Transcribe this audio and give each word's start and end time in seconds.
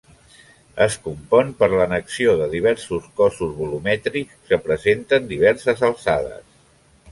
Es 0.85 0.95
compon 1.07 1.51
per 1.59 1.69
l'annexió 1.73 2.33
de 2.39 2.47
diversos 2.55 3.05
cossos 3.23 3.53
volumètrics 3.59 4.41
que 4.49 4.61
presenten 4.71 5.31
diverses 5.37 5.89
alçades. 5.93 6.45